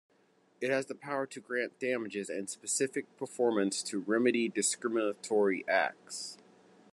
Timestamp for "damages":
1.79-2.27